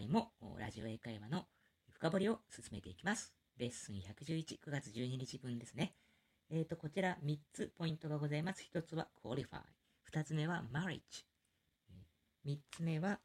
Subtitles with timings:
[0.00, 1.44] 回もラジオ英会話の
[1.90, 3.34] 深掘りを進めていきます。
[3.58, 5.94] レッスン111、9月12日分ですね。
[6.48, 8.64] えっ、ー、と、こちら3つポイントがございます。
[8.74, 9.60] 1つは qualify。
[10.10, 11.02] 2つ目は marriage。
[12.46, 13.20] 3つ目は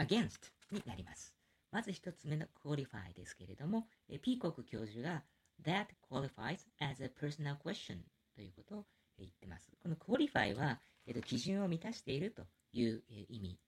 [0.00, 1.32] against になります。
[1.70, 5.22] まず1つ目の qualify ですけれども、えピーコック教授が
[5.64, 7.98] that qualifies as a personal question
[8.34, 8.84] ということを
[9.16, 9.70] 言ってます。
[9.80, 13.60] この qualify は、えー、と基準を満たしているという、え意味。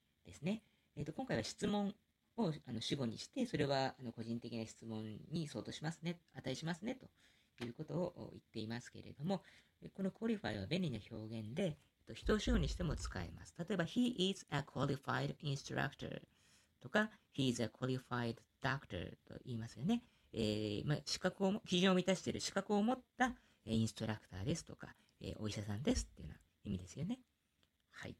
[1.35, 1.93] えー、と今回は質問
[2.37, 6.97] をあの主語にして、それはあの個人的な質問に相当しますね、値しますね
[7.59, 9.41] ということを言っていますけれども、
[9.93, 11.77] この qualify は便利な表現で、
[12.13, 13.55] 人を主語にしても使えます。
[13.57, 16.21] 例えば、he is a qualified instructor
[16.81, 20.03] とか、he is a qualified doctor と言いますよね。
[20.33, 23.33] えー、まあ、資格を、基準を満たしている資格を持った
[23.65, 27.19] インストラクターですとか、えー、お医者さんですっていうような意味ですよね。
[27.91, 28.15] はい。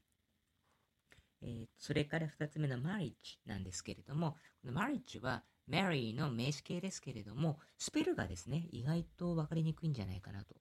[1.42, 10.54] えー、それから二つ目のマリッジなんですけれども、このマリッジは Mary の名詞形ですけれども、スペルがですね、意外と分かりにくいんじゃないかなと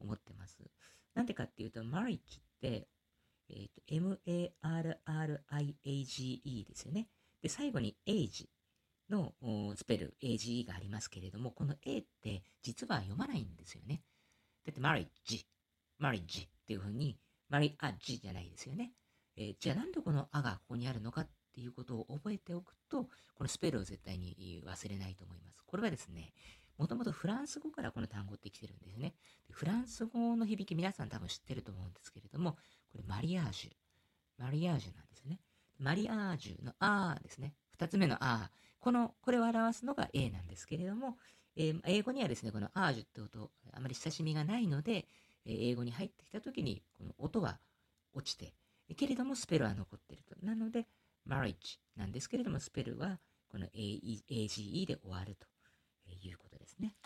[0.00, 0.58] 思ってます。
[1.14, 2.88] なんでかっていうと、マリッジって、
[3.50, 5.04] えっ、ー、と、M-A-R-R-I-A-G-E
[6.64, 7.08] ですよね。
[7.42, 8.48] で、最後に age
[9.10, 9.34] の
[9.76, 14.02] スペル、AGE がありますけれども、この A って実は読まないんですよね。
[14.64, 15.46] だって、マリッジ、
[15.98, 18.92] マリッジっていうふうに、マリアッジじゃないですよね。
[19.38, 23.08] えー、じゃあなんでこのあがここにあるのかっていうことを覚えておくと、こ
[23.44, 25.62] のスペルを絶対に忘れないと思います。
[25.64, 26.32] これはですね、
[26.76, 29.14] もともとフランス語からこの単語って来てるんですね。
[29.46, 34.42] でフランス語の響き皆さん多分知ってると思うんですけれども、これマリアージュ。
[34.42, 35.40] マリアージュなんですよね。
[35.78, 37.54] マリアージュのあーですね。
[37.70, 38.50] 二つ目のあ。
[38.80, 41.16] この、これを表すのが A なんですけれども、
[41.56, 45.06] えー、英語にはですね、このアージュって音、あまり親しみがないので、
[45.44, 47.58] えー、英語に入ってきたときに、この音は
[48.14, 48.54] 落ちて、
[48.98, 50.34] けれどもスペルは残っていると。
[50.44, 50.88] なので、
[51.26, 55.46] marriage なんですけれども、スペルはこの AGE で終わると
[56.10, 56.96] いうことですね。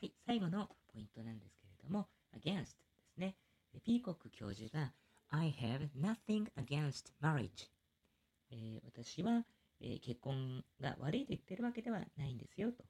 [0.00, 2.74] はい、最後のポイントなんですけれども、against で
[3.14, 3.36] すね。
[3.84, 4.92] ピーコック教授が
[5.30, 7.68] I have nothing against marriage、
[8.50, 9.44] えー、私は、
[9.80, 12.84] えー、結婚が悪いと言ってるわけではないんですよと。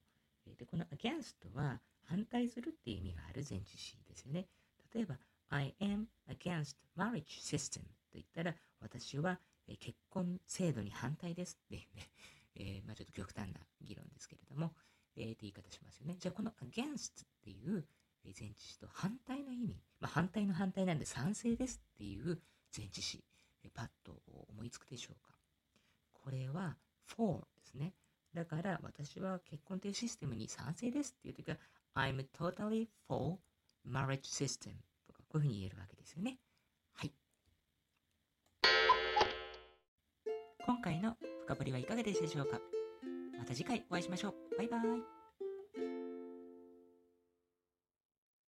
[0.47, 4.47] えー、でこの against は反対するっていう意味がある前置詞ですよね。
[4.95, 5.19] 例えば、
[5.50, 6.06] I am
[6.39, 9.39] against marriage system と言ったら、私は
[9.79, 12.11] 結婚制度に反対ですっていうね、
[12.55, 14.75] えー、まあちょっと極端な議論ですけれども、
[15.17, 16.17] えー、って言い方しますよね。
[16.19, 17.87] じゃあこの against っていう
[18.25, 22.41] 前置詞と反対の意味、まあ反対の反対なんで賛成ですっていう
[22.77, 23.25] 前置詞、
[23.75, 25.37] パッと思いつくでしょうか。
[26.13, 26.77] これは
[27.07, 27.95] for ですね。
[28.35, 31.57] だから私は結婚というシステムに賛成ですっていう時は
[31.95, 33.39] I'm totally for
[33.87, 34.75] marriage system
[35.37, 36.39] こういうふうに言えるわけですよね。
[36.95, 37.13] はい。
[40.65, 41.15] 今回の
[41.45, 42.59] 深掘りはいかがでしたでしょうか？
[43.39, 44.35] また次回お会いしましょう。
[44.57, 45.16] バイバイ。